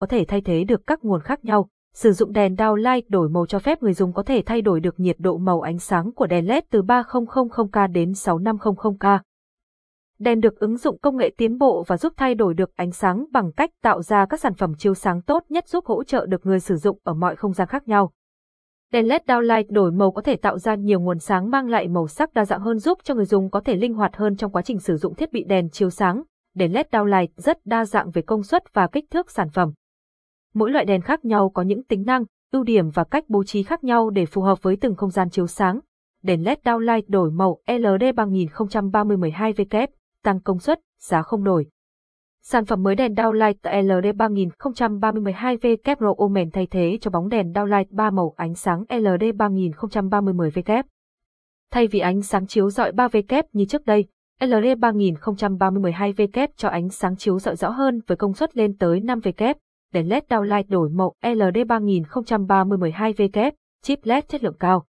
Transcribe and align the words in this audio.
có 0.00 0.06
thể 0.06 0.24
thay 0.28 0.40
thế 0.40 0.64
được 0.64 0.86
các 0.86 1.04
nguồn 1.04 1.20
khác 1.20 1.44
nhau. 1.44 1.68
Sử 1.94 2.12
dụng 2.12 2.32
đèn 2.32 2.54
downlight 2.54 3.02
đổi 3.08 3.28
màu 3.28 3.46
cho 3.46 3.58
phép 3.58 3.82
người 3.82 3.92
dùng 3.92 4.12
có 4.12 4.22
thể 4.22 4.42
thay 4.46 4.62
đổi 4.62 4.80
được 4.80 5.00
nhiệt 5.00 5.16
độ 5.18 5.38
màu 5.38 5.60
ánh 5.60 5.78
sáng 5.78 6.12
của 6.12 6.26
đèn 6.26 6.46
LED 6.46 6.64
từ 6.70 6.82
3000K 6.82 7.92
đến 7.92 8.12
6500K. 8.12 9.18
Đèn 10.18 10.40
được 10.40 10.58
ứng 10.58 10.76
dụng 10.76 10.98
công 10.98 11.16
nghệ 11.16 11.30
tiến 11.36 11.58
bộ 11.58 11.84
và 11.86 11.96
giúp 11.96 12.12
thay 12.16 12.34
đổi 12.34 12.54
được 12.54 12.76
ánh 12.76 12.92
sáng 12.92 13.26
bằng 13.32 13.52
cách 13.52 13.70
tạo 13.82 14.02
ra 14.02 14.26
các 14.26 14.40
sản 14.40 14.54
phẩm 14.54 14.74
chiếu 14.78 14.94
sáng 14.94 15.22
tốt 15.22 15.44
nhất 15.48 15.68
giúp 15.68 15.86
hỗ 15.86 16.04
trợ 16.04 16.26
được 16.26 16.46
người 16.46 16.60
sử 16.60 16.76
dụng 16.76 16.98
ở 17.02 17.14
mọi 17.14 17.36
không 17.36 17.52
gian 17.52 17.68
khác 17.68 17.88
nhau. 17.88 18.12
Đèn 18.92 19.08
LED 19.08 19.22
downlight 19.26 19.64
đổi 19.68 19.92
màu 19.92 20.12
có 20.12 20.22
thể 20.22 20.36
tạo 20.36 20.58
ra 20.58 20.74
nhiều 20.74 21.00
nguồn 21.00 21.18
sáng 21.18 21.50
mang 21.50 21.68
lại 21.68 21.88
màu 21.88 22.08
sắc 22.08 22.34
đa 22.34 22.44
dạng 22.44 22.60
hơn 22.60 22.78
giúp 22.78 22.98
cho 23.02 23.14
người 23.14 23.24
dùng 23.24 23.50
có 23.50 23.60
thể 23.60 23.76
linh 23.76 23.94
hoạt 23.94 24.16
hơn 24.16 24.36
trong 24.36 24.52
quá 24.52 24.62
trình 24.62 24.78
sử 24.78 24.96
dụng 24.96 25.14
thiết 25.14 25.32
bị 25.32 25.44
đèn 25.44 25.70
chiếu 25.70 25.90
sáng. 25.90 26.22
Đèn 26.54 26.72
LED 26.72 26.86
downlight 26.86 27.28
rất 27.36 27.66
đa 27.66 27.84
dạng 27.84 28.10
về 28.10 28.22
công 28.22 28.42
suất 28.42 28.74
và 28.74 28.86
kích 28.86 29.04
thước 29.10 29.30
sản 29.30 29.48
phẩm. 29.48 29.72
Mỗi 30.58 30.70
loại 30.70 30.84
đèn 30.84 31.00
khác 31.00 31.24
nhau 31.24 31.50
có 31.54 31.62
những 31.62 31.82
tính 31.82 32.04
năng, 32.06 32.24
ưu 32.52 32.62
điểm 32.62 32.90
và 32.90 33.04
cách 33.04 33.24
bố 33.28 33.44
trí 33.44 33.62
khác 33.62 33.84
nhau 33.84 34.10
để 34.10 34.26
phù 34.26 34.42
hợp 34.42 34.62
với 34.62 34.76
từng 34.80 34.94
không 34.94 35.10
gian 35.10 35.30
chiếu 35.30 35.46
sáng. 35.46 35.80
Đèn 36.22 36.44
LED 36.44 36.58
downlight 36.64 37.02
đổi 37.08 37.30
màu 37.30 37.58
LD 37.66 38.04
3030 38.16 39.16
12W, 39.16 39.86
tăng 40.24 40.40
công 40.40 40.58
suất, 40.58 40.80
giá 41.00 41.22
không 41.22 41.44
đổi. 41.44 41.66
Sản 42.42 42.64
phẩm 42.64 42.82
mới 42.82 42.94
đèn 42.94 43.14
downlight 43.14 43.82
LD 43.82 44.16
3030 44.16 45.22
12W 45.22 45.94
Pro 45.96 46.14
Omen 46.16 46.50
thay 46.50 46.66
thế 46.66 46.98
cho 47.00 47.10
bóng 47.10 47.28
đèn 47.28 47.52
downlight 47.52 47.86
3 47.90 48.10
màu 48.10 48.34
ánh 48.36 48.54
sáng 48.54 48.84
LD 48.88 49.24
3030 49.36 50.34
10W. 50.34 50.82
Thay 51.70 51.86
vì 51.86 51.98
ánh 51.98 52.22
sáng 52.22 52.46
chiếu 52.46 52.70
rọi 52.70 52.92
3W 52.92 53.42
như 53.52 53.64
trước 53.64 53.86
đây, 53.86 54.06
LD 54.40 54.78
3030 54.78 55.92
12W 55.92 56.48
cho 56.56 56.68
ánh 56.68 56.88
sáng 56.88 57.16
chiếu 57.16 57.38
rọi 57.38 57.56
rõ 57.56 57.70
hơn 57.70 58.00
với 58.06 58.16
công 58.16 58.34
suất 58.34 58.56
lên 58.56 58.76
tới 58.76 59.00
5W. 59.00 59.54
Đèn 59.92 60.08
LED 60.08 60.24
downlight 60.28 60.64
đổi 60.68 60.88
màu 60.90 61.14
LD 61.22 61.58
3030 61.68 62.78
12W, 62.78 63.52
chip 63.82 63.98
LED 64.02 64.24
chất 64.28 64.44
lượng 64.44 64.56
cao. 64.60 64.84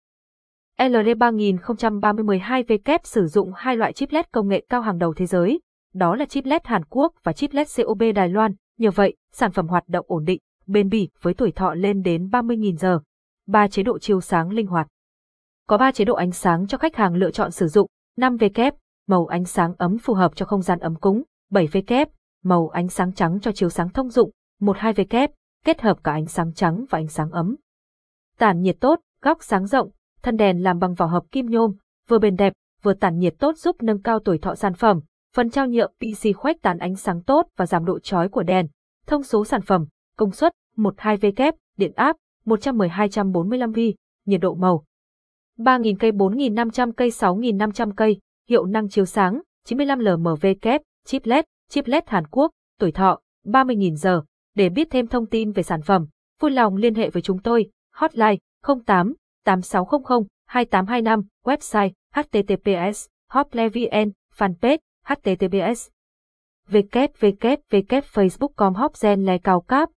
LD 0.80 1.18
3030 1.18 2.40
12W 2.40 3.00
sử 3.04 3.28
dụng 3.28 3.52
hai 3.56 3.78
loại 3.78 3.94
chip 3.94 4.12
LED 4.12 4.26
công 4.32 4.48
nghệ 4.48 4.66
cao 4.70 4.82
hàng 4.82 4.98
đầu 4.98 5.14
thế 5.14 5.26
giới, 5.26 5.60
đó 5.94 6.16
là 6.16 6.26
chip 6.26 6.46
LED 6.46 6.62
Hàn 6.64 6.86
Quốc 6.86 7.14
và 7.24 7.34
chip 7.34 7.54
LED 7.54 7.78
COB 7.78 8.04
Đài 8.16 8.30
Loan. 8.30 8.54
Nhờ 8.78 8.92
vậy, 8.92 9.16
sản 9.32 9.52
phẩm 9.52 9.68
hoạt 9.68 9.84
động 9.88 10.06
ổn 10.10 10.26
định, 10.26 10.40
bền 10.68 10.90
bỉ 10.90 11.10
với 11.22 11.34
tuổi 11.34 11.52
thọ 11.52 11.74
lên 11.74 12.02
đến 12.02 12.28
30.000 12.28 12.76
giờ. 12.76 13.00
ba 13.48 13.68
chế 13.68 13.84
độ 13.84 14.00
chiếu 14.00 14.22
sáng 14.22 14.50
linh 14.50 14.68
hoạt. 14.68 14.88
Có 15.68 15.78
ba 15.78 15.92
chế 15.92 16.06
độ 16.06 16.16
ánh 16.16 16.32
sáng 16.32 16.68
cho 16.68 16.78
khách 16.78 16.96
hàng 16.96 17.16
lựa 17.16 17.32
chọn 17.32 17.52
sử 17.52 17.68
dụng, 17.68 17.88
5W, 18.18 18.72
màu 19.08 19.26
ánh 19.26 19.46
sáng 19.46 19.74
ấm 19.78 19.98
phù 19.98 20.14
hợp 20.14 20.36
cho 20.36 20.46
không 20.46 20.62
gian 20.62 20.80
ấm 20.80 20.96
cúng, 20.96 21.24
7W, 21.52 22.06
màu 22.44 22.70
ánh 22.70 22.88
sáng 22.88 23.14
trắng 23.14 23.40
cho 23.42 23.52
chiếu 23.52 23.70
sáng 23.70 23.90
thông 23.90 24.10
dụng, 24.10 24.32
một 24.60 24.78
hai 24.78 24.94
12W, 24.94 25.28
kết 25.66 25.82
hợp 25.82 25.98
cả 26.04 26.12
ánh 26.12 26.26
sáng 26.26 26.54
trắng 26.54 26.86
và 26.90 27.00
ánh 27.00 27.08
sáng 27.08 27.32
ấm. 27.32 27.56
Tản 28.38 28.62
nhiệt 28.62 28.78
tốt, 28.80 29.00
góc 29.22 29.44
sáng 29.44 29.68
rộng, 29.68 29.90
thân 30.22 30.38
đèn 30.38 30.64
làm 30.64 30.80
bằng 30.80 30.94
vỏ 30.94 31.06
hợp 31.06 31.24
kim 31.32 31.46
nhôm, 31.46 31.74
vừa 32.08 32.20
bền 32.20 32.36
đẹp, 32.36 32.54
vừa 32.82 32.94
tản 32.94 33.18
nhiệt 33.18 33.36
tốt 33.40 33.58
giúp 33.58 33.76
nâng 33.84 34.02
cao 34.02 34.20
tuổi 34.20 34.38
thọ 34.38 34.56
sản 34.56 34.74
phẩm, 34.74 35.00
Phần 35.36 35.50
trao 35.50 35.68
nhựa 35.68 35.88
PC 35.88 36.36
khuếch 36.38 36.62
tán 36.62 36.78
ánh 36.78 36.96
sáng 36.96 37.22
tốt 37.24 37.48
và 37.58 37.66
giảm 37.66 37.86
độ 37.86 38.00
chói 38.00 38.30
của 38.30 38.44
đèn. 38.44 38.68
Thông 39.08 39.24
số 39.24 39.46
sản 39.46 39.62
phẩm, 39.62 39.86
công 40.18 40.32
suất 40.32 40.54
12V 40.78 41.32
kép, 41.36 41.56
điện 41.78 41.92
áp 41.96 42.16
110-245V, 42.46 43.94
nhiệt 44.26 44.42
độ 44.42 44.56
màu 44.56 44.84
3.000 45.58 45.96
cây 46.00 46.12
4.500 46.12 46.92
cây 46.92 47.10
6.500 47.10 47.92
cây, 47.98 48.20
hiệu 48.50 48.66
năng 48.66 48.90
chiếu 48.90 49.06
sáng 49.06 49.42
95 49.66 50.00
lmv 50.00 50.46
kép, 50.62 50.82
chip 51.06 51.26
LED, 51.26 51.46
chip 51.70 51.88
LED 51.88 52.04
Hàn 52.08 52.28
Quốc, 52.28 52.52
tuổi 52.80 52.92
thọ 52.92 53.20
30.000 53.46 53.96
giờ. 53.96 54.22
Để 54.60 54.70
biết 54.70 54.88
thêm 54.92 55.08
thông 55.08 55.26
tin 55.26 55.52
về 55.52 55.64
sản 55.64 55.82
phẩm, 55.82 56.08
vui 56.40 56.52
lòng 56.52 56.76
liên 56.76 56.96
hệ 56.96 57.10
với 57.10 57.22
chúng 57.22 57.40
tôi, 57.40 57.70
hotline 57.94 58.36
08 58.86 59.14
8600 59.46 60.28
2825, 60.46 61.22
website 61.46 61.92
https 62.16 63.08
hoplevn, 63.30 64.12
fanpage 64.38 64.78
https 65.06 65.90
www.facebook.com 66.72 68.74
hopgenle 68.74 69.38
cao 69.38 69.62
cấp 69.62 69.88